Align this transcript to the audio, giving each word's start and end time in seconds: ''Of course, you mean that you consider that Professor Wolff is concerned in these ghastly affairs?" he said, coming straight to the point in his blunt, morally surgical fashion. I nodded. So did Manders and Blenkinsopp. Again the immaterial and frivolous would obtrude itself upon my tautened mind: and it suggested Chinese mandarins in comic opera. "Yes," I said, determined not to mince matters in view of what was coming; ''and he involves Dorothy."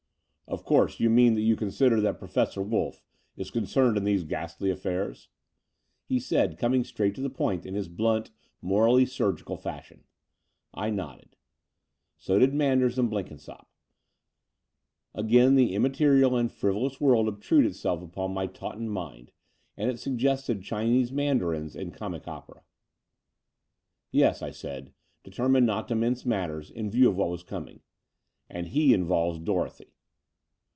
''Of 0.51 0.65
course, 0.65 0.99
you 0.99 1.09
mean 1.09 1.35
that 1.35 1.43
you 1.43 1.55
consider 1.55 2.01
that 2.01 2.19
Professor 2.19 2.61
Wolff 2.61 3.05
is 3.37 3.49
concerned 3.49 3.95
in 3.95 4.03
these 4.03 4.25
ghastly 4.25 4.69
affairs?" 4.69 5.29
he 6.03 6.19
said, 6.19 6.57
coming 6.57 6.83
straight 6.83 7.15
to 7.15 7.21
the 7.21 7.29
point 7.29 7.65
in 7.65 7.73
his 7.73 7.87
blunt, 7.87 8.31
morally 8.61 9.05
surgical 9.05 9.55
fashion. 9.55 10.03
I 10.73 10.89
nodded. 10.89 11.37
So 12.17 12.37
did 12.37 12.53
Manders 12.53 12.99
and 12.99 13.09
Blenkinsopp. 13.09 13.65
Again 15.15 15.55
the 15.55 15.73
immaterial 15.73 16.35
and 16.35 16.51
frivolous 16.51 16.99
would 16.99 17.29
obtrude 17.29 17.65
itself 17.65 18.01
upon 18.01 18.33
my 18.33 18.45
tautened 18.47 18.91
mind: 18.91 19.31
and 19.77 19.89
it 19.89 19.99
suggested 20.01 20.63
Chinese 20.63 21.13
mandarins 21.13 21.77
in 21.77 21.91
comic 21.91 22.27
opera. 22.27 22.63
"Yes," 24.11 24.41
I 24.41 24.51
said, 24.51 24.91
determined 25.23 25.65
not 25.65 25.87
to 25.87 25.95
mince 25.95 26.25
matters 26.25 26.69
in 26.69 26.91
view 26.91 27.07
of 27.07 27.15
what 27.15 27.29
was 27.29 27.41
coming; 27.41 27.79
''and 28.49 28.67
he 28.67 28.93
involves 28.93 29.39
Dorothy." 29.39 29.87